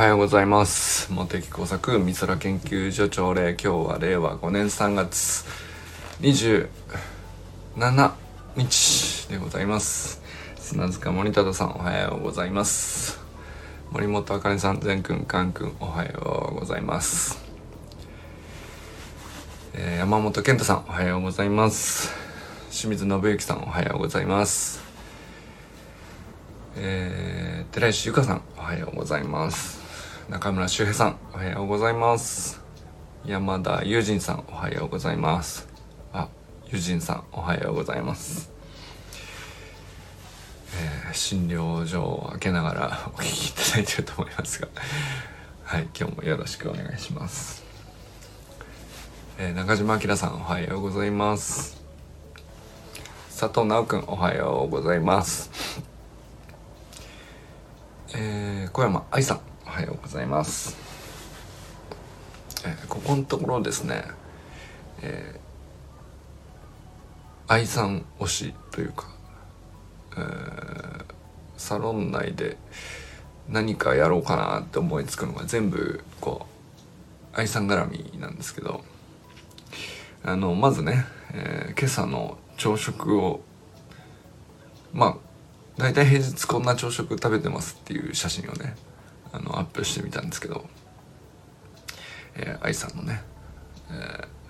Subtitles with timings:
[0.00, 1.12] はようございます。
[1.12, 5.44] 茂木工作美空研究所朝礼今日は令和5年3月
[6.22, 6.68] 27
[8.56, 10.22] 日でございます。
[10.56, 13.20] 砂塚森忠さんおはようございます。
[13.90, 17.38] 森本あかねさん善くんかんくんおはようございます、
[19.74, 22.10] えー山本健太さんおはようございます。
[22.70, 24.82] 清水信之さんおはようございます。
[26.76, 29.79] えー、寺石ゆかさんおはようございます。
[30.30, 32.60] 中村修平さんおはようございます。
[33.26, 35.66] 山田友人さんおはようございます。
[36.12, 36.28] あ
[36.70, 38.52] 友人さんおはようございます。
[40.76, 44.68] えー診療所を開けながらお聞きいただいていると思いますが
[45.64, 47.64] はい今日もよろしくお願いします、
[49.36, 51.82] えー中島明さんおはようございます。
[53.36, 55.50] 佐藤直くんおはようございます。
[58.14, 60.76] えー小山愛さんおはようございます、
[62.66, 64.02] えーここのところですね、
[65.00, 65.40] えー
[67.46, 69.06] 愛さん推しというか、
[70.16, 71.04] えー
[71.56, 72.56] サロン内で
[73.48, 76.46] 何かやろうかなって思いつくのが全部こ
[77.32, 78.82] う愛さん絡みなんですけど
[80.24, 83.40] あのまずね、え今朝の朝食を
[84.92, 85.16] まあ
[85.80, 88.74] 大体平日こんな朝食食べてますっていう写真をね
[89.32, 90.66] あのアップしてみたんですけど、
[92.36, 93.22] えー、愛さんのね、
[93.90, 94.40] えー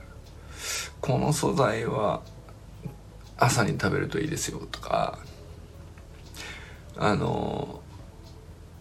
[1.00, 2.20] この素材は
[3.38, 5.18] 朝に食べるといいですよとか
[6.96, 7.80] あの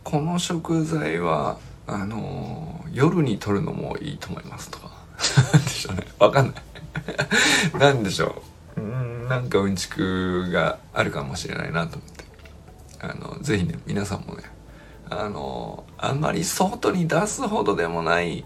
[0.04, 4.92] この食材はあの夜に摂るのもいいと思いますとか。
[5.54, 6.04] なんでしょうね。
[6.18, 6.56] わかんない。
[7.80, 8.42] なんでしょ
[8.78, 8.82] う。
[8.82, 12.26] うんなんかうんちくがあるかもしれないなと思って。
[13.02, 14.44] あのぜひね皆さんもね
[15.10, 18.44] あのあんまり外に出すほどでもない映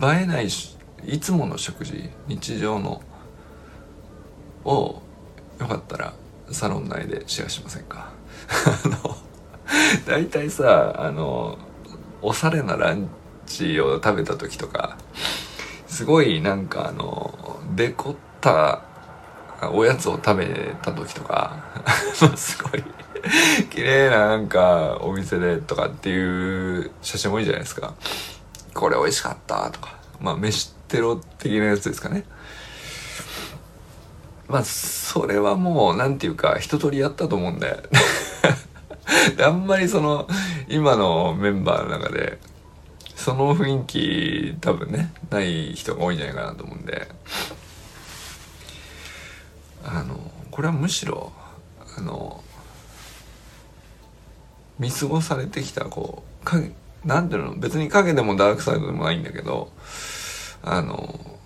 [0.00, 3.02] えないしいつもの食事日常の
[4.64, 5.02] を
[5.60, 6.12] よかったら
[6.50, 8.10] サロン内でシェアしませんか？
[8.84, 9.16] あの
[10.06, 11.58] 大体さあの
[12.22, 13.08] おしゃれなラン
[13.46, 14.96] チを食べた時とか
[15.86, 18.82] すごいなんかあのデコった
[19.72, 21.56] おやつを食べた時とか
[22.36, 22.84] すごい
[23.70, 27.94] 綺麗ななんかお店でとかっていう写真多いじゃないですか。
[28.74, 29.96] これ美味しかったとか。
[30.20, 32.24] まあ飯テロ的なやつですかね。
[34.48, 37.82] まあそれはもうなんていうか一通りやったと思うんで
[39.36, 39.44] で。
[39.44, 40.28] あんまりその
[40.68, 42.38] 今のメンバーの中で
[43.14, 47.08] その雰囲気多分ねない人が多いんじゃないかなと思うんで。
[49.88, 50.18] あの
[50.50, 51.32] これはむしろ
[51.96, 52.42] あの
[54.78, 56.72] 見過ごされてきたこう影
[57.04, 59.70] なんていうの別に影でもダークサイドでもないんだけど
[60.62, 61.38] あの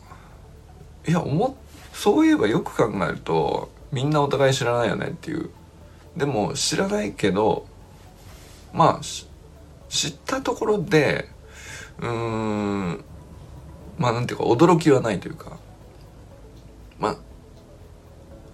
[1.06, 1.56] いや思
[1.92, 5.50] そういえばよく考えるとみんなお互い知らないよねっていう。
[6.16, 7.66] でも知らないけど
[8.72, 9.00] まあ
[9.88, 11.28] 知ったところで
[12.00, 13.04] うーん
[13.98, 15.58] まあなんていうか驚きはないというか。
[16.98, 17.10] ま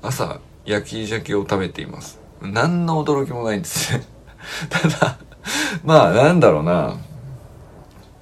[0.03, 2.19] あ朝焼き鮭を食べています。
[2.41, 4.16] 何の驚きもないんですね。
[4.71, 5.19] ただ
[5.85, 6.97] まあなんだろうな。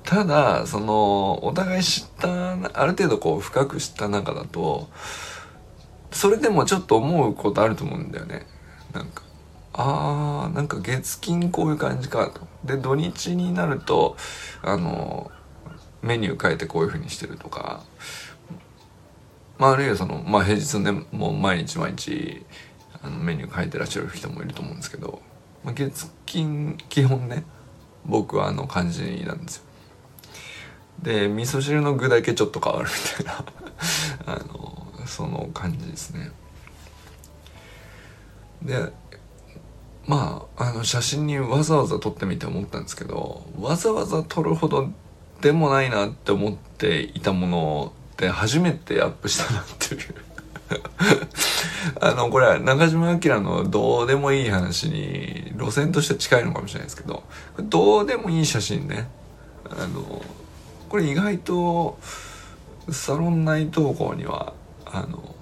[0.04, 4.90] ただそのお互い知ったある程度こう深く知った中だと
[6.10, 8.46] それでもちょっと思うことあると思うんだよね。
[8.92, 9.22] なんか
[9.72, 12.42] あーなんか月金こういう感じかと。
[12.64, 14.16] で土日になると
[14.62, 15.30] あの
[16.02, 17.82] メニュー変えてこういう風にしてるとか。
[19.58, 22.44] まああるいはそのまあ平日ねもう毎日毎日
[23.02, 25.22] あのメニュー変えてらっしゃる人もいると思うんですけど、
[25.64, 27.44] まあ、月金基本ね
[28.06, 29.64] 僕はあの感じなんですよ。
[31.02, 32.88] で味噌汁の具だけちょっと変わる
[33.19, 33.44] みたいな
[34.26, 36.30] あのその感じですね。
[38.62, 38.92] で
[40.06, 44.91] まああの写真にわざわざ撮ってみて思ったんですけどわざわざ撮るほど
[45.41, 50.15] でもないなって思っていたもので初めてアップしたなっていう。
[52.01, 57.25] あのこれは中島明のどうでもいい話に路線として近いのかもしれないですけど
[57.59, 59.09] どうでもいい写真ね。
[59.71, 60.22] あの
[60.89, 61.98] これ意外と
[62.91, 64.53] サロン内投稿には
[64.84, 65.34] あの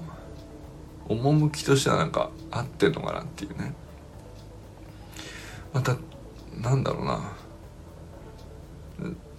[1.08, 3.74] 趣としてはなんか合ってんのかなっていうね。
[5.72, 5.96] また
[6.60, 7.32] なんだろうな。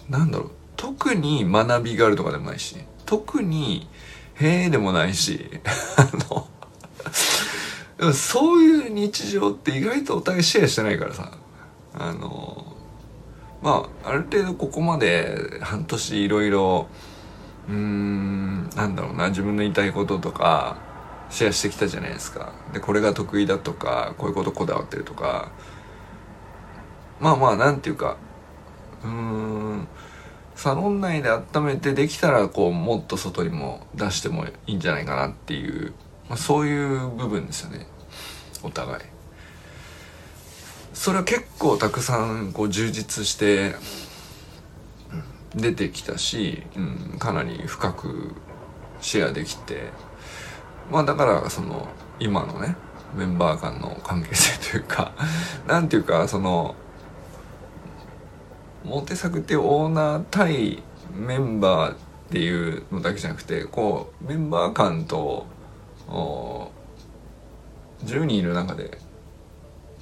[0.10, 0.52] なんだろう。
[0.76, 2.76] 特に学びがあるとかでもないし
[3.06, 3.88] 特に
[4.36, 5.50] へえでもないし
[5.98, 6.48] あの
[7.98, 11.32] でもそういう日常って意外とお互いシェアしてないからさ。
[11.96, 12.76] あの
[13.62, 16.88] まあある程度ここまで半年いろいろ
[17.70, 20.78] うーんなんだろうな自分の言いたいこととか
[21.30, 22.52] シェアしてきたじゃないですか。
[22.74, 25.52] でこれが得意だとかこういうことこだわってるとか。
[27.20, 28.18] まあまあなんていうか
[29.04, 29.88] うーん
[30.56, 35.94] サロン内で温めてできたらこうもっと外にも出してもいいんじゃないかなっていう、
[36.30, 37.86] まあ、そういう部分ですよね。
[38.64, 39.04] お互い。
[40.94, 43.76] それは結構たくさんこう充実して
[45.56, 46.80] 出てきたし、う
[47.16, 48.36] ん、かなり深く
[49.02, 49.92] シェアできて。
[50.92, 51.88] まあだからその
[52.20, 52.76] 今のね
[53.16, 55.14] メンバー間の関係性というか
[55.68, 56.76] なんていうかその
[58.84, 60.84] モテ作ってオーナー対
[61.16, 61.96] メンバーっ
[62.32, 65.46] ていうのだけじゃなくてこうメンバー間と
[66.08, 66.70] 10
[68.26, 68.98] 人いる中で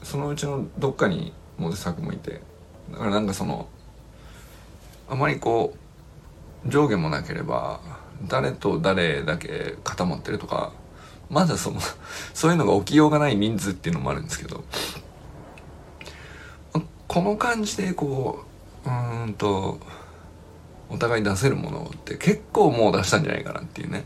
[0.04, 2.42] そのうちのどっかにモテ作もいて
[2.92, 3.68] だからなんかその
[5.10, 5.76] あまりこ
[6.66, 7.80] う上下もなければ
[8.28, 10.72] 誰と誰だけ固まってるとか
[11.30, 11.80] まだその
[12.34, 14.64] そういうのが起きようがない人数っていうのもあるんですけど
[17.08, 18.46] この感じでこ
[18.86, 19.80] ううんと
[20.90, 24.06] お互い出せるものって結構もう出したんじゃないかなっていうね。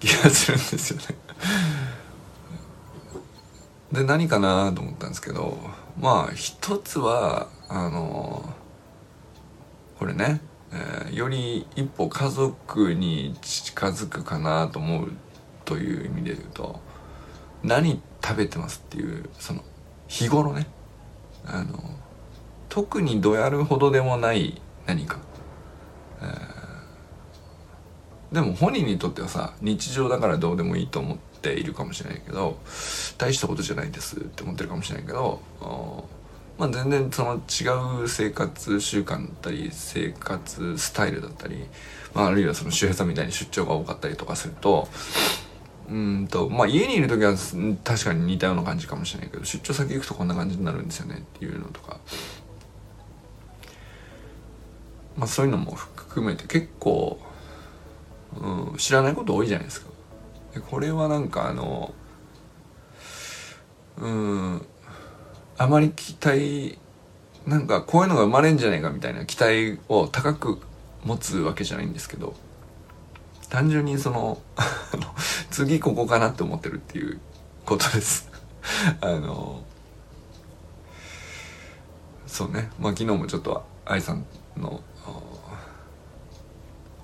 [0.00, 1.18] 気がするんですよね。
[3.92, 5.58] で何かなと思ったんですけど
[5.98, 8.54] まあ一つはあの
[9.98, 10.40] これね、
[10.72, 15.12] えー、より一歩家族に近づくかなと思う
[15.64, 16.80] という意味で言うと
[17.62, 19.62] 何食べてますっていうその
[20.06, 20.66] 日頃ね
[21.46, 21.78] あの
[22.68, 25.18] 特にどやるほどでもない何か、
[26.20, 26.57] えー、
[28.32, 32.58] でも本人にとってはさ日常だからどうでもいいと思っているかもしれないけど
[33.16, 35.40] 大したことじゃないですって思ってるかもしれないけど
[36.58, 41.66] まあ全然その違う生活習慣だったり生活スタイルだったり、
[42.14, 44.88] まあ、あるいはその周平さんみたいに出張が多かったりとかすると
[45.88, 47.34] うんとまあ家にいる時は
[47.82, 51.98] 確かに似たような感じかもしれないけど出張先行くとこんな感じになるんですよねっていうのとか。
[55.18, 57.18] まあ、そういうのも含めて結構、
[58.36, 59.88] うん、知らないこと多いじゃないですか。
[60.54, 61.94] でこれはなんかあの
[63.98, 64.66] うん
[65.56, 66.78] あまり期待
[67.46, 70.60] なんかこういうのが生まれんじゃないかみたいな期待を高く
[71.04, 72.34] 持つわけじゃないんですけど
[73.48, 74.40] 単純にその
[75.50, 77.18] 次ここかなって思ってるっていう
[77.64, 78.30] ことです
[79.00, 79.62] あの
[82.26, 84.24] そうねまあ昨日もちょっと愛さん
[84.56, 84.82] の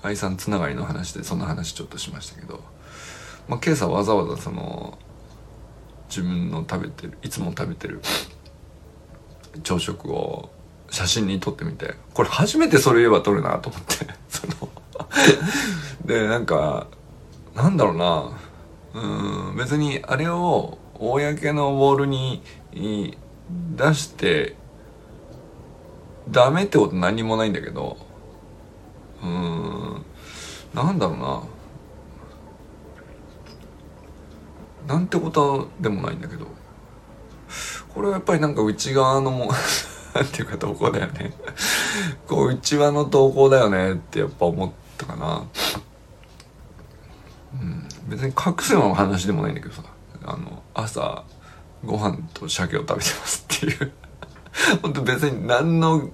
[0.05, 2.61] 愛さんつながりの話でその話ちょっとしましたけど、
[3.49, 4.99] まあ、今朝わざわざその
[6.11, 8.03] 自分の食べてるいつも食べてる
[9.63, 10.51] 朝食を
[10.91, 14.71] 写真に撮ってみてこれ初めてそれ言えば撮るなと思って その
[16.05, 16.87] でなんか
[17.55, 18.31] なんだろうな
[18.93, 22.43] うん別にあれを公のウォールに
[23.75, 24.55] 出して
[26.29, 28.04] ダメってこと何もないんだけど
[29.25, 30.05] うん。
[30.75, 31.17] なんだろう
[34.89, 34.95] な。
[34.95, 36.47] なんてことでもないんだけど。
[37.95, 39.51] これはやっぱりなんか内側のも
[40.15, 41.33] なんていうか投稿だよね。
[42.27, 45.45] こう内輪の投稿だよねってやっぱ思ったかな。
[47.55, 47.89] うん。
[48.09, 49.83] 別に隠すような話でもないんだけどさ。
[50.27, 51.23] あの朝
[51.85, 53.93] ご飯と鮭を食べてますっていう。
[54.83, 56.09] 本当別に何の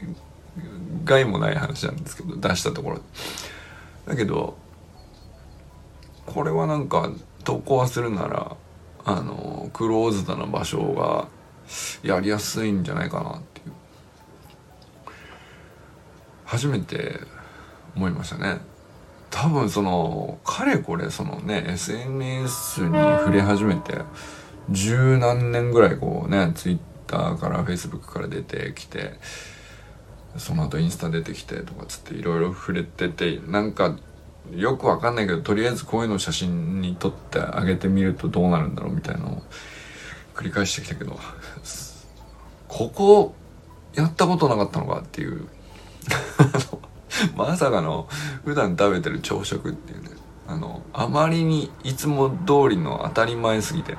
[1.04, 3.00] 害もない話なんですけど出したところ。
[4.07, 4.57] だけど
[6.26, 7.11] これはなんか
[7.45, 8.57] 投稿はするなら
[9.04, 11.28] あのクローズドな場所が
[12.02, 13.73] やりやすいんじゃないかなっていう。
[16.45, 17.21] 初めて
[17.97, 18.59] 思いましたね。
[19.30, 24.02] 多分そのかれこれそのね SNS に触れ始めて
[24.71, 29.14] 十何年ぐらいこうね Twitter から Facebook から出てきて
[30.37, 33.96] その後インスタ出てきてとかつっていろいろ触れててなんか
[34.52, 39.42] よくわかんないけどとりあえずこういうのを写真に撮ってあげてみるとどうなるんだろうみたいなのを
[40.34, 41.18] 繰り返してきたけど
[42.68, 43.34] ここ
[43.94, 45.49] やったことなかったのかっていう。
[47.37, 48.08] まさかの
[48.44, 50.10] 普段食べてる朝食っていうね。
[50.46, 53.99] あのあまりにいつも通りの当たり前すぎて、うん、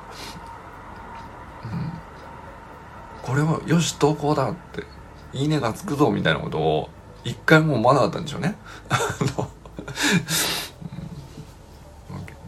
[3.22, 4.84] これはよし投稿だって
[5.32, 6.88] いいねがつくぞみたいなことを
[7.24, 8.56] 一回も思わなかったんでしょうね。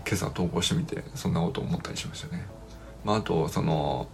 [0.06, 2.44] 今朝投稿してみてそんなこと思ったりしましたね。
[3.04, 4.06] まあ、あとその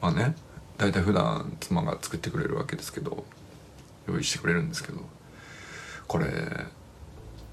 [0.00, 0.34] まあね
[0.78, 3.24] 大体普段妻が作ってくれるわけですけど
[4.08, 5.00] 用意してくれるんですけど
[6.06, 6.26] これ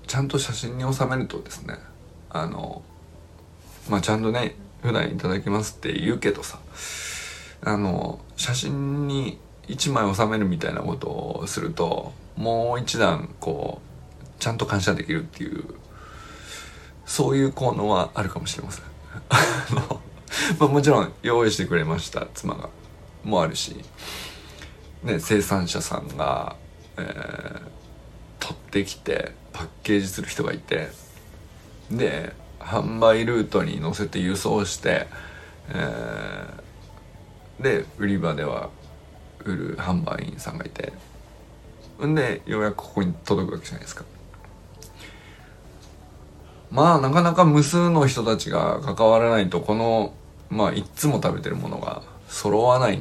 [0.07, 1.75] ちゃんと写真に収めるとですね
[2.29, 2.81] あの
[3.89, 6.59] まあちゃんとね普段いただきますって言うけどさ
[7.61, 15.63] あの写真に1枚収めるみたいなことをするともう一段こうちゃんと感謝できるっていう
[17.05, 18.83] そういう効能はあるかもしれません。
[19.73, 19.99] ま
[20.59, 22.69] あ、もちろん用意してくれました妻が
[23.23, 23.75] もあるし、
[25.03, 26.55] ね、生産者さんが、
[26.97, 27.61] えー、
[28.39, 30.89] 取ってきてパッケージする人がいて
[31.89, 35.07] で販売ルートに乗せて輸送して、
[35.69, 38.69] えー、で売り場では
[39.51, 40.93] 売る販売員さんがいて
[42.05, 44.05] んでようやくここに届くわけじゃないですか。
[46.69, 50.13] まあなかなか無数の人たちが関わらないとこの
[50.49, 52.99] まあいっつも食べてるものが揃わない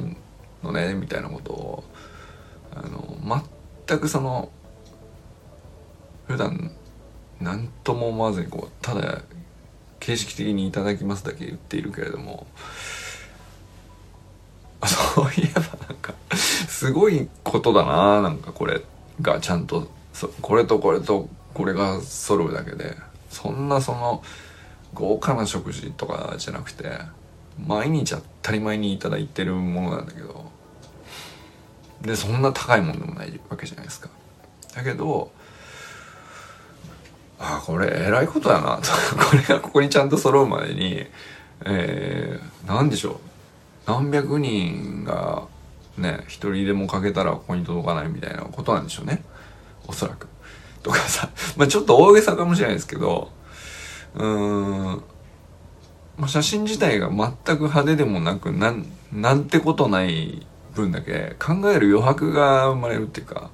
[0.63, 1.83] のねみたいなことを
[2.73, 3.43] あの
[3.85, 4.49] 全くその
[6.27, 6.71] 普段
[7.39, 9.21] 何とも思わずにこうただ
[9.99, 12.47] 形式的に「いただきます」だけ言っているけれども
[14.85, 18.81] そういえばなんかすごいことだななんかこれ
[19.21, 19.89] がちゃんと
[20.41, 22.95] これとこれとこれが揃うだけで。
[23.29, 24.23] そんなその
[24.93, 26.89] 豪華な食事とかじゃなくて
[27.67, 30.47] 毎日当たり前に頂いてるものなんだけど。
[32.01, 34.09] でそんな高いもんでもないわけじゃないですか。
[34.75, 35.31] だけど
[37.39, 38.77] あこれえらいことだな。
[38.77, 38.91] と
[39.29, 41.05] これがここにちゃんと揃うまでに
[41.65, 43.15] えー、何でしょう。
[43.87, 45.47] 何百人が
[45.97, 49.23] ね一人でもかけたらここに届かないみたいなことなんでしょうね。
[49.87, 50.27] おそらく。
[50.83, 51.29] とかさ。
[51.55, 53.31] まあちょっと大げさかもしれないですけど。
[54.15, 55.03] うーん。
[56.17, 63.51] まあ、写真自体が全く派手でもなくなんなんてことない分だけ考える余白が生まれるっていうか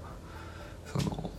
[0.85, 1.29] その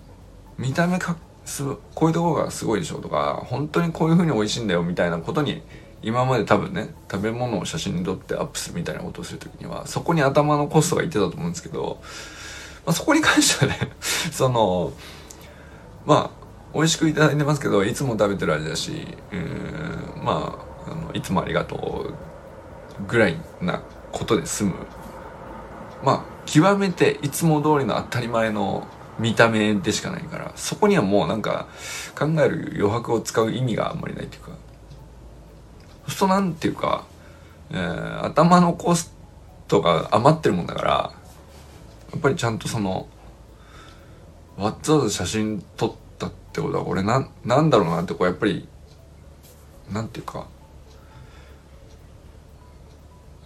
[0.58, 5.62] 見た目かすこういうところがすごいでしょとか本当にこういう風に美味しいんだよみたいなことに
[6.04, 12.00] 今まで多分ね食べ物を写真に撮ってアップするみたいなことをする時にはそこに頭のコストがいってたと思うんですけど、
[12.84, 13.90] まあ、そこに関してはね
[14.30, 14.92] その
[16.04, 16.44] まあ
[16.74, 22.14] 美味しくいただいてますけどいつも食べてる味だしうんまああのいつもありがとう
[23.06, 23.80] ぐらいな
[24.12, 24.74] ことで済む。
[26.04, 28.86] まあ極めていつも通りの当たり前の
[29.18, 31.66] 見た目でしかないからそこにはもうなんか
[32.18, 34.50] 考える余白を使う意味があんまりないっていうか
[36.06, 37.06] そうするとなんていうか、
[37.70, 39.14] えー、頭のコス
[39.68, 41.12] トが余ってるもんだから
[42.12, 43.08] やっぱりちゃんとその
[44.56, 48.68] わざわざ写真撮ったってことはこれななんだろうなってこうやっぱり
[49.92, 50.46] なんていうか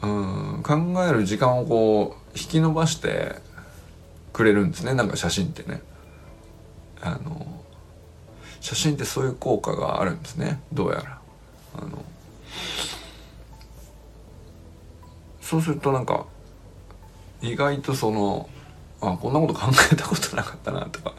[0.02, 3.36] うん考える時間をこう引き伸ばして
[4.32, 5.80] くれるんですねなんか写真ってね。
[7.00, 7.46] あの
[8.60, 11.18] 写真ってそういう効果があるんですねどうやら。
[11.76, 12.04] あの
[15.40, 16.26] そうするとなんか
[17.40, 18.48] 意外とその
[19.00, 21.14] あこんなこと考えたことなかったなとか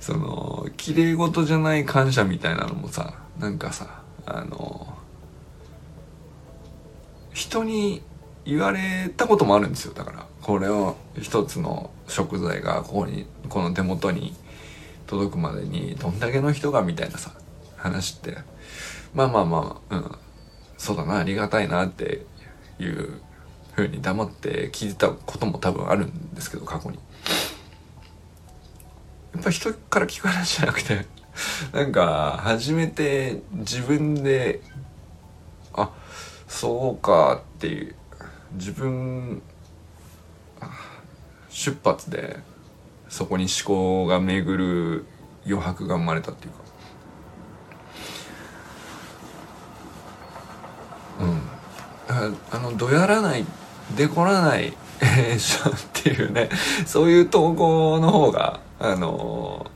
[0.00, 4.96] その綺麗事じゃない感謝みたいなのもさなんかさあの
[7.32, 8.02] 人に
[8.44, 9.94] 言われたこともあるんですよ。
[9.94, 14.34] だからこれを一つの食材がここにこの手元に
[15.06, 17.32] 届くまでにどんだけの人がみたいなさ
[17.76, 18.38] 話って。
[19.14, 20.18] まあまあまあうん。
[20.78, 22.24] そうだなありがたいなって
[22.78, 23.20] いう
[23.74, 26.98] ふうに黙って聞いてたことも多分あるんですけど過去に。
[29.34, 31.06] やっぱ人から聞く話じゃなくて
[31.72, 34.60] なんか初めて自分で
[35.74, 35.90] あ
[36.48, 37.94] そうかっていう
[38.54, 39.42] 自分
[41.50, 42.38] 出発で
[43.08, 45.04] そこに思考が巡る
[45.46, 46.58] 余白が生まれたっていうか。
[52.50, 53.44] あのどやらない
[53.96, 54.74] でこらない っ
[55.92, 56.48] ていうね
[56.86, 59.66] そういう投稿の方があの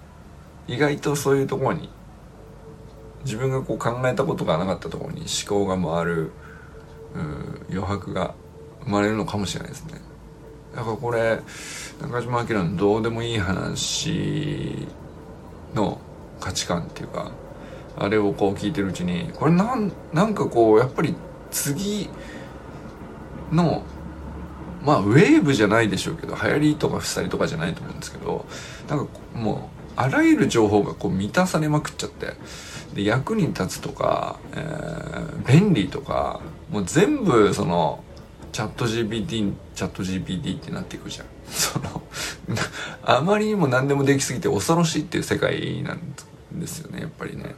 [0.68, 1.88] 意外とそういうところに
[3.25, 6.32] 自分がこう考えたことがなかったところに思考が回る
[7.70, 8.34] 余白が
[8.84, 10.00] 生まれるのかもしれないですね。
[10.75, 11.38] だからこれ
[12.00, 14.88] 中島明のどうでもいい話
[15.75, 15.99] の
[16.40, 17.30] 価値観っていうか
[17.99, 21.14] あれをこう聞いてるうちにこれなんなんかこうやっぱり
[21.52, 22.11] 次
[23.52, 23.85] の
[24.82, 28.47] まあウェーブじゃないでしょうけど流行りとか負債とかじゃないと思うんですけど
[28.88, 32.35] なんかもうあらゆる情報がこう満たされまくっちゃって
[32.94, 36.40] で役に立つとか、えー、便利とか
[36.71, 38.02] もう全部その
[38.52, 41.26] チャット GPT チャット GPT ってなっていくじゃん。
[41.49, 42.02] その
[43.02, 46.14] あまりにも何でもできすぎて恐ろしいっていう世界なん
[46.52, 47.54] ですよねやっぱりね。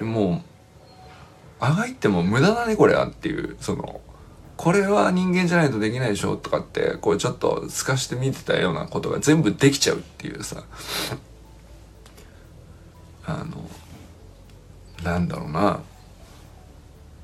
[0.00, 0.57] もう
[1.60, 4.00] あがいても無駄だねこれはっていうその
[4.56, 10.64] これは人間じゃないとできないでしょとかってこうちょっと透かして見てたようなことが全部できちゃうっていうさ
[13.24, 13.70] あの
[15.04, 15.80] なんだろうな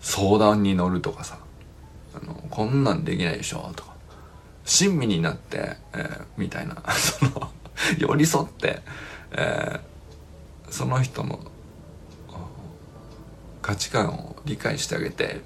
[0.01, 1.39] 相談に乗るとかさ
[2.15, 3.95] あのこんなんできないでしょとか
[4.65, 7.51] 親身になって、えー、みたいな その
[7.99, 8.83] 寄り添って、
[9.33, 11.41] えー、その人の
[13.65, 15.41] 価値観を理解してあげて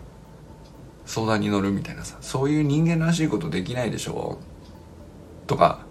[1.07, 4.41] 相談に乗るみたいなさそういう人間らしいことできないでしょ
[5.47, 5.87] とか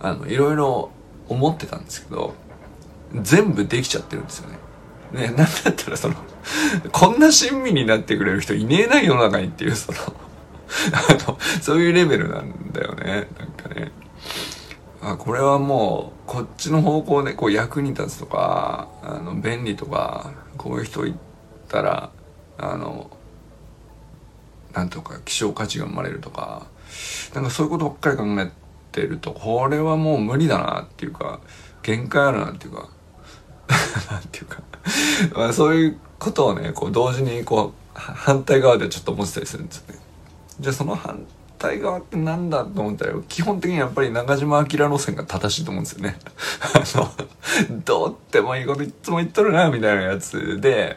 [0.00, 0.90] あのいろいろ
[1.28, 2.34] 思ってたんですけど
[3.20, 4.58] 全部できちゃってるんですよね。
[5.12, 6.14] ね、なんだったらその
[6.92, 13.92] こんな親身になってくれる人いねえな世の中にっていうそのあのそういうレベルなんだよねなんかね
[15.02, 21.14] あこれはもうこっちの方向でこう役に立つとかあの便利とかこういう人い
[21.72, 22.10] たら
[22.58, 23.10] あの
[24.74, 26.66] なんとか希少価値が生まれるとか
[27.34, 28.50] なんかそういうことばっかり考え
[28.92, 31.40] てるとこれはもう無理だなっていうか
[31.82, 32.88] 限界あるなっていうか
[34.12, 34.62] なんていうか
[35.34, 40.00] まあそういうことをねこう同時にこう反対側でちょっと思ってたりするんですよね。
[40.60, 41.24] じゃあその反
[41.58, 46.18] 対側ってなんだと思ったら基本的にやっぱり中島明路線が正しいと思うんですよね。
[46.74, 47.12] あの
[47.84, 50.96] どうってもいいこといつも言っとるなみたいなやつで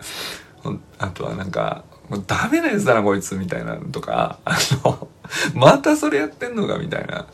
[0.98, 5.08] あとはなんかもうダメなやつだなこいつみたいなのとかあの
[5.56, 7.26] またそれやってんのかみたいな。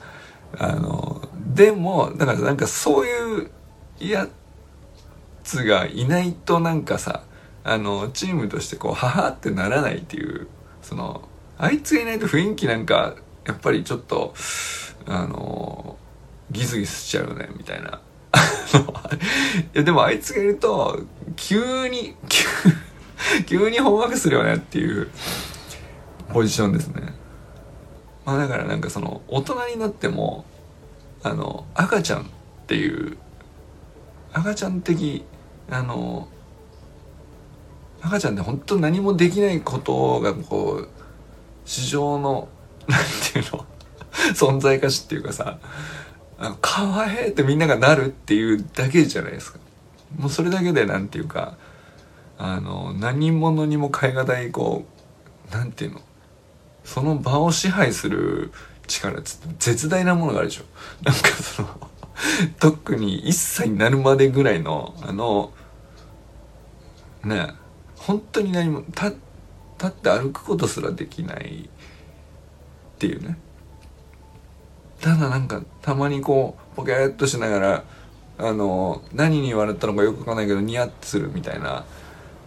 [0.58, 1.22] あの
[1.54, 3.52] でもだからなんかそういう
[4.00, 4.28] や
[5.44, 7.24] つがいないとなんかさ
[7.64, 10.48] あのチームとしてこうははってならないっていう
[10.82, 11.22] その
[11.58, 14.34] あいつがいないと雰囲気なんかやっぱりちょっと
[15.06, 15.98] あの
[16.51, 18.01] ギスギスしちゃうよねみたいな。
[19.74, 21.01] いやでもあいつがいると
[21.36, 22.75] 急に急に
[23.48, 25.10] 急にほんわかするよねっていう
[26.34, 27.14] ポジションですね。
[28.25, 30.46] まあだからなんかその大人になっても
[31.24, 32.24] あの赤ちゃんっ
[32.68, 33.18] ていう
[34.34, 35.25] 赤ちゃん的
[35.70, 36.27] あの
[38.01, 40.90] 赤ちゃんって本当何もできないことがこう
[41.66, 42.48] 市場の
[42.88, 43.00] なん
[43.31, 43.66] ていうの
[44.34, 45.60] 存在価値っていうかさ
[46.62, 49.60] かわいいってみんながなるっていうだけじゃないですか
[50.18, 51.55] もうそれだけでなんていうか
[52.44, 54.84] あの何者にも代え難いこ
[55.50, 56.01] うなんていうの？
[56.84, 58.51] その場を支配する
[58.88, 60.64] 力っつって絶大なものがあるでしょ。
[61.04, 61.70] なんかその
[62.60, 65.54] 特に1歳になるまでぐらいのあの
[67.24, 67.54] ね
[67.96, 69.18] 本当に何も立
[69.86, 71.70] って歩くことすらできない
[72.96, 73.38] っていうね。
[75.00, 77.84] ただなんかたまにこうポケーっとしながら
[78.40, 81.86] あの何に言われたのかよくわかんないけどニヤッとするみたいな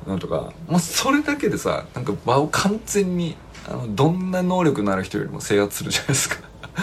[0.07, 0.53] のとか。
[0.69, 3.37] もうそれだけでさなんか場を完全に
[3.67, 6.37] あのどんな能力のある人よりも制圧するじゃないですか。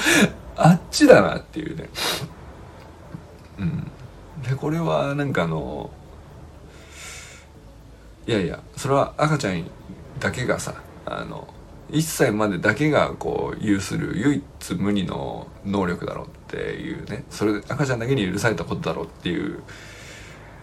[0.56, 1.90] あっちだなっていうね。
[3.60, 3.92] うん。
[4.48, 5.92] でこれはなんかあの
[8.28, 9.64] いやいやそれは赤ちゃん
[10.20, 11.48] だけがさあの
[11.92, 17.26] 1歳までだけがこう有する唯一無二の能力だろうっていうね。
[17.30, 19.62] それ赤ちゃんだけに許されたことだろうっていう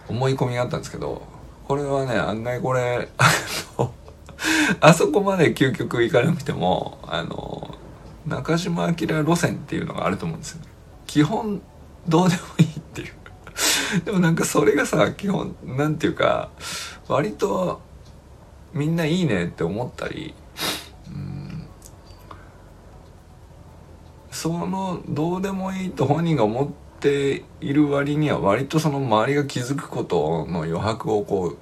[0.07, 1.21] 思い込みがあったんですけど
[1.69, 3.31] これはね案外これあ
[3.77, 3.93] の
[4.81, 7.77] あそこまで究極行かなくてもあの
[8.25, 10.67] 中島明路線っていうのがあると思うんですよね。
[11.05, 11.61] 基本
[12.07, 13.13] どうでもいいっていう。
[14.03, 16.49] でもなんかそれがさ基本なんていうか
[17.07, 17.81] 割と
[18.73, 20.33] みんないいねって思ったり
[24.31, 31.57] そのどうでもいいと本人が思ってている割には割とその周りが気づくことの余白をこう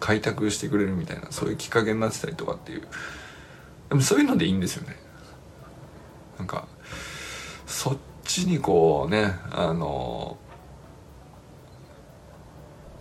[0.00, 2.82] 開拓してくれるみたいなそういうきっかけになってたりとかっていう。
[3.88, 4.96] でもそういうのでいいんですよね。
[6.38, 6.66] なんか
[7.66, 10.38] そっちにこうねあの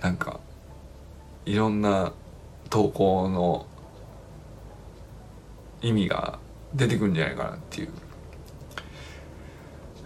[0.02, 0.40] なんか
[1.46, 2.14] いろんな
[2.70, 3.66] 投稿の
[5.82, 6.40] 意味が
[6.74, 7.90] 出てくるんじゃないかなっていう、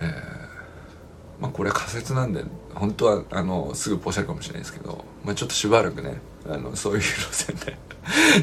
[0.01, 0.42] えー
[1.43, 7.77] まあこれ仮説なんで本当はあのすぐポシャるかもしれないですけど、まあ、ちょっとしばらくねあのそういう路線で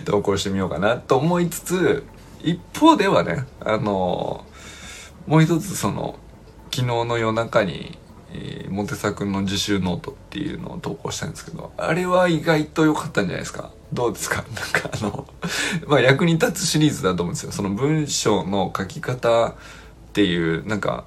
[0.04, 2.04] 投稿してみようかなと思いつつ
[2.42, 4.44] 一方ではねあの
[5.26, 6.18] もう一つその
[6.72, 7.98] 昨日の夜中に、
[8.32, 13.72] えー、モテサ君の自習ノートっていうのを投稿したんですけど、あれは意外と良かったんじゃないですか。
[13.92, 14.44] どうですか？
[14.54, 15.26] なんかあの
[15.88, 17.50] まあ役に立つシリーズだと思うんですよ。
[17.52, 19.54] その文章の書き方っ
[20.12, 21.04] ていう、なんか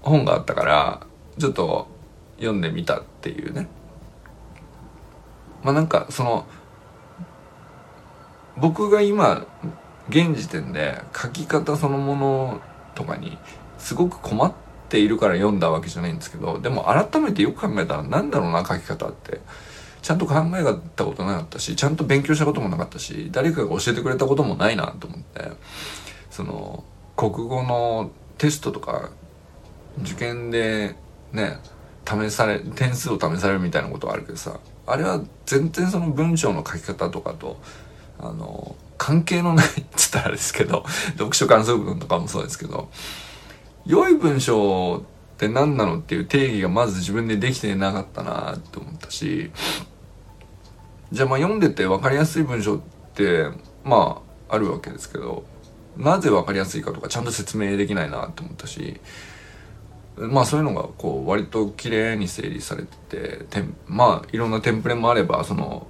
[0.00, 1.06] 本があったから、
[1.38, 1.88] ちょっと
[2.36, 3.68] 読んでみたっていうね。
[5.62, 6.46] まあなんかその、
[8.56, 9.46] 僕が今、
[10.08, 12.60] 現時点で書き方そのもの
[12.94, 13.36] とかに
[13.78, 14.52] すごく困っ
[14.88, 19.40] ているから読んだわけじゃないんですけど、でも改めてよく考えたらなんだろうな書き方って。
[20.02, 20.64] ちゃんと考え
[20.96, 25.50] たことなかったし、ちゃんと勉強したこともなかったし、誰かが教えてくれたこともないなと思って、
[26.30, 26.84] その、
[27.16, 29.10] 国語のテストとか、
[30.02, 30.94] 受験で
[31.32, 31.58] ね、
[32.06, 37.58] 試され、点数を試されるみたいなことはあるけどさ、あれは全然その文章の書き方とかと、
[38.18, 40.84] あの、関係のないっつったらですけど、
[41.18, 42.90] 読書感想文とかもそうですけど、
[43.86, 45.00] 良い文章っ
[45.38, 49.50] て何なのっていう定義がまず自分でできてなかったなって思ったし、
[51.10, 52.80] じゃあまあ読んでて分かりやすい文章っ
[53.14, 53.48] て
[53.84, 55.44] まああるわけですけど
[55.96, 59.00] なぜ分かりやすいかとかちゃんと説明できないなって思ったし
[60.26, 65.86] まあそういうのがこう割と綺麗に整理されててまあいろんなテンプレもあればその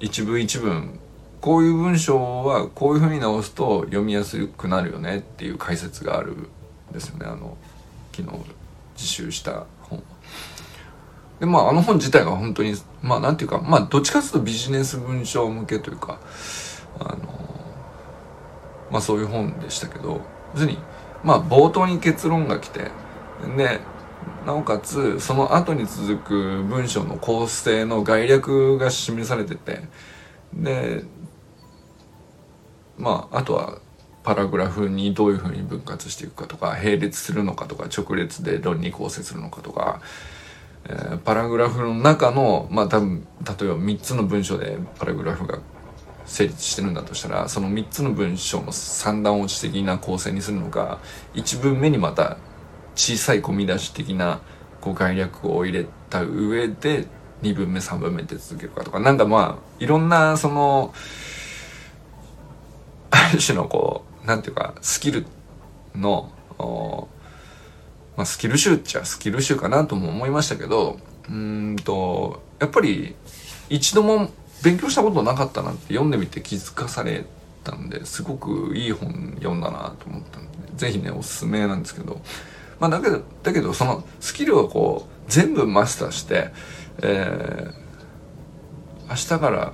[0.00, 0.98] 一文一文
[1.40, 6.48] こういう文章はこういうふうに直すと読みやすくなるよねっていう解説があるん
[6.92, 7.56] ですよねあの
[8.12, 8.36] 昨日
[8.96, 10.02] 自習した本。
[11.40, 16.20] でまああの本自体が本当にまあなんていうかまあどっちかというとビジネス文章向けというか
[17.00, 17.18] あの
[18.90, 20.20] まあそういう本でしたけど
[20.54, 20.78] 別に
[21.24, 22.92] まあ冒頭に結論が来て
[23.56, 23.80] で
[24.46, 29.80] なおかつその後に続く文章の構成の概略が示されてて
[30.54, 31.04] で
[32.98, 33.78] まああとは
[34.22, 40.00] パラグラフにどういうふうに分割していくかとか並列するのかとか直列で論理構成するのかとか
[40.84, 45.60] えー、パラグラフの中のまあ多分例えば3つの文章でパラグラフが
[46.24, 51.00] 成立してるんだとしたらその3つの文章の三段落ち的な構成にするのか
[51.34, 52.38] 1文目にまた
[52.94, 54.40] 小さい込み出し的な
[54.80, 57.06] こう概略を入れた上で
[57.42, 59.00] 2文目3文目って続けるかとか。
[59.00, 60.94] なんかまあいろんなその
[63.10, 65.26] ある種のこうなんていうかスキル
[65.94, 66.32] の
[68.16, 73.14] まあ、スキル集っちゃスキル集かなとも思いましたけどうんとやっぱり
[73.68, 74.30] 一度も
[74.62, 77.24] 勉強したことなかったなって読んでみて気づかされ
[77.64, 82.20] たんですごくいい本読んだなと思ったんで是非ねおすすめなんですけど。
[82.82, 86.50] まあだけどだけどそのスキルをこう全部マスターして、
[87.00, 89.72] えー、明日から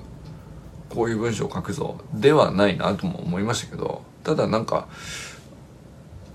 [0.90, 1.98] こういう文章を書くぞ。
[2.12, 4.88] ではないなとも思いましたけどただなんか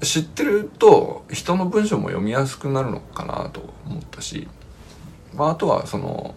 [0.02, 4.48] 知ってると人の文章も読みやすくなるのかなと思ったし、
[5.36, 6.34] まあ、あとはその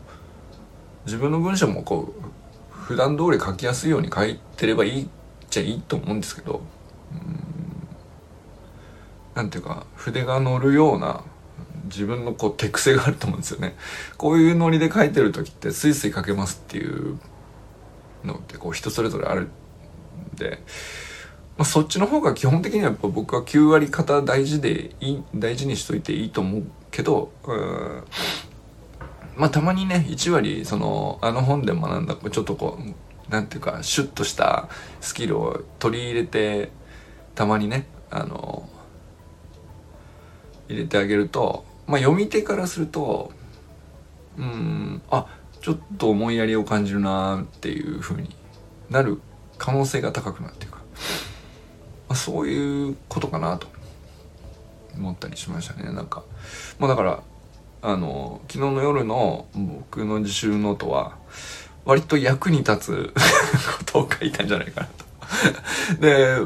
[1.07, 5.07] 自分の文章もこう普段通り書きやすいように書いてればいいっ
[5.49, 6.61] ちゃいいと思うんですけど
[9.37, 11.22] なんていうか筆が乗るような
[11.85, 13.77] 自分のこう手癖があると思うんですよね。
[14.16, 17.20] こういうノリで書いてる時ってスイスイ書けますっていう
[18.25, 20.59] のってこう人それぞれあるんで
[21.57, 28.05] まあ、そっちの方が基本的にはやっぱ僕は9割方大事でいい大事にしといていいと思うけどうん
[29.37, 34.68] まあたまにね1割そのあの本で学んだちょっとこうなんていうかシュッとした
[35.01, 36.70] スキルを取り入れて
[37.35, 38.68] たまにねあの
[40.69, 43.33] 入れてあげるとまあ読み手からすると
[44.39, 45.27] うんあ
[45.61, 48.35] ちょっと思いやりを感じるなっていうふうに
[48.91, 49.21] なる
[49.59, 50.77] 可能性が高くなっていく
[52.09, 53.67] まあ、そういうことかなと
[54.97, 55.93] 思ったりしましたね。
[55.93, 56.23] なんか
[56.79, 57.23] まあだから
[57.83, 61.17] あの昨日の夜の僕の自習ノートは
[61.85, 63.13] 割と役に立つ
[63.79, 66.01] ことを書いたんじゃないかなと。
[66.01, 66.39] で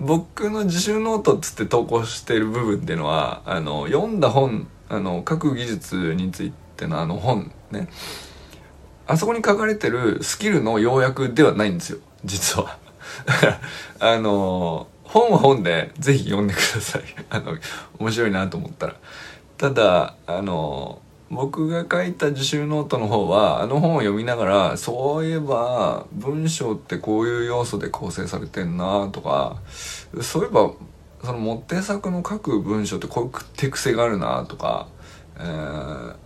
[0.00, 7.88] 僕の自習ノートっつって投稿してる部分っていうのはあの読んだ本あの書く技術についてのあの本ね。
[9.06, 12.78] あそこに書かれてるスキルの要約ではないんですよ実は。
[13.98, 17.02] あの本は本でぜひ読んでください。
[17.30, 17.56] あの
[17.98, 18.94] 面白いなと思ったら。
[19.56, 29.60] ただあの僕が書いた自習ノートの方はあの本を読みながらそういえば文章ってこういう要素で構成されてんなとか
[30.22, 30.72] そういえば
[31.22, 34.88] そのモテ作の書く文章ってこういう手癖があるなとか、
[35.38, 36.16] えー、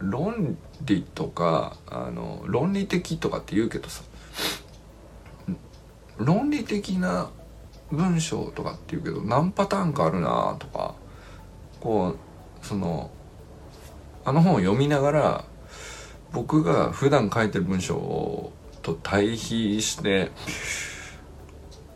[0.00, 4.04] 論理とかあの論理的とかって言うけどさ
[6.16, 7.28] 論理的な
[7.90, 10.94] 文章とかっていうけど何パターンかあるなとか
[11.80, 12.16] こ
[12.62, 13.10] うその
[14.26, 15.44] あの本を読みながら
[16.32, 20.32] 僕が普段書いてる文章と対比して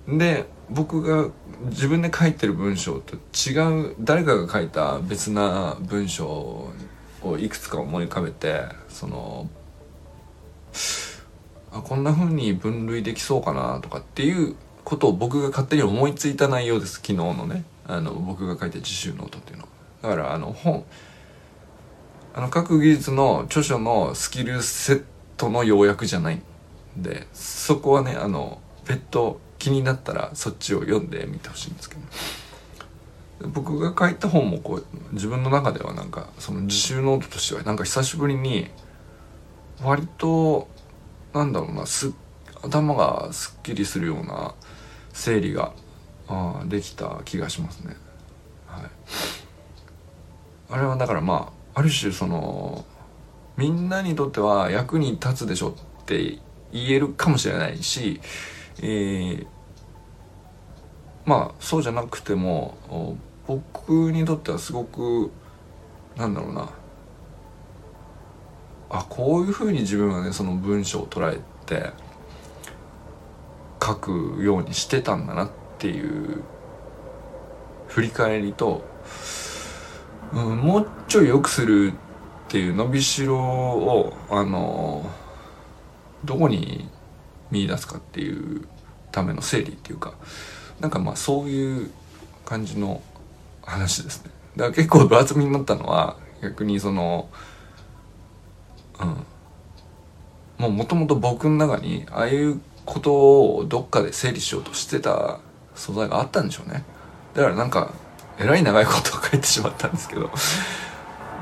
[0.06, 1.28] で僕が
[1.64, 6.70] 自分で書いてる文章と違う誰かが書いた別な文章
[7.22, 9.50] をいくつか思い浮かべてその
[11.72, 17.64] あこんな風に分類できそうかなとかっていうことを僕が勝手に思いついた内容です昨日のね。
[17.86, 19.68] あの僕が書いた自習ノートっていうの。
[20.02, 20.84] だからあの本
[22.34, 25.04] あの各技術の著書のスキルセッ
[25.36, 26.42] トの要約じゃないん
[27.02, 38.68] でそこはねあの別途気になったらそっちを読んでみてほしいんですけど僕が書いた本もこう自分の中ではなんかその自習ノートとしてはなんか久しぶりに
[39.82, 40.68] 割と
[41.32, 42.12] なんだろうなす
[42.62, 44.54] 頭がすっきりするような
[45.12, 45.72] 整理が
[46.28, 47.96] あできた気がしますね。
[48.66, 48.90] はい、
[50.70, 52.84] あれはだからまあある種その
[53.56, 56.38] みんなにとっては役に立つでしょって
[56.72, 58.20] 言えるかもしれないし、
[58.82, 59.46] えー、
[61.24, 65.30] まあそうじゃなくても僕にとってはすごく
[66.16, 66.70] なんだろうな。
[68.92, 71.90] あこういうふうに自分はねその文章を捉えて
[73.80, 76.42] 書くようにしてたんだなっていう
[77.86, 78.84] 振り返りと、
[80.32, 81.94] うん、もうちょい良くするっ
[82.48, 85.08] ていう伸びしろをあの
[86.24, 86.88] どこに
[87.50, 88.66] 見出すかっていう
[89.10, 90.14] ための整理っていうか
[90.80, 91.90] なんかまあそういう
[92.44, 93.02] 感じの
[93.62, 94.30] 話ですね。
[94.56, 97.28] だから結構分厚みになったのは逆にその
[99.00, 99.26] うん。
[100.58, 103.12] もうもともと僕の中にああいうこと
[103.56, 105.40] をどっかで整理しようとしてた
[105.74, 106.84] 素材があったんでしょうね。
[107.32, 107.94] だからなんか
[108.38, 110.30] えらい長いことを書いてしまったんですけど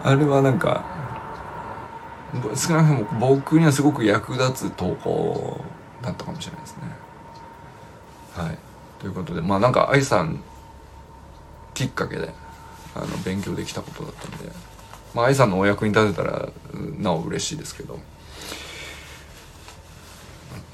[0.03, 0.85] あれはなんか
[2.55, 5.61] 少なくとも僕にはすごく役立つ投稿
[6.03, 6.83] だったかもしれないですね。
[8.35, 8.59] はい。
[9.01, 10.41] ということでまあなんか愛さん
[11.75, 12.31] きっかけで
[12.95, 14.53] あの勉強できたことだったんで
[15.15, 16.49] まあ愛さんのお役に立てたら
[16.99, 17.99] なお嬉しいですけど。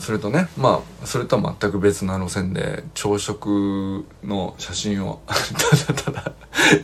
[0.04, 6.32] それとねまあそれとは全く別な路線で朝食の写真を ただただ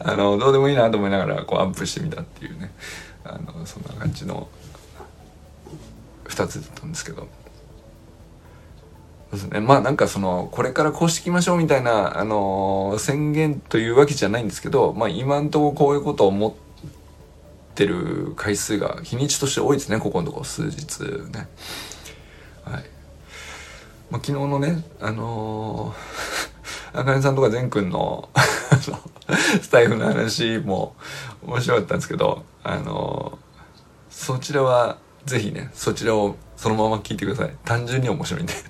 [0.01, 2.73] あのどうでもいいなと思いながらこうアップしてみたっていうね。
[3.25, 4.49] あのそんな感じの
[6.25, 7.29] 2つだったんですけど。
[9.31, 9.61] そうですね。
[9.61, 16.53] まあなんかそのこれからこうしていきましょうみたいな、あの宣言というわけじゃないんですけどまあ今んとここういうことを思っ
[17.75, 21.49] てる回数が日にちとして多いですねここのとこ数日ね。
[24.11, 28.29] まあ、昨日のねあのー、 あかねさんとか善くんの
[29.63, 30.97] スタイフの話も
[31.47, 37.57] 面白かったんですけどあのー、そちらはぜひねそちらをそのまま聞いてください。
[37.65, 38.53] 単純に面白いんで。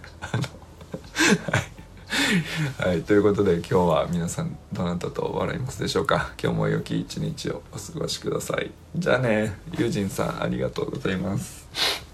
[2.79, 6.33] はい、はい、ということで今日は皆さんどなたと笑いますでしょうか？
[6.41, 8.71] 今日も良き一日をお過ごしください。
[8.97, 12.10] じゃあね友人さんありがとうございます。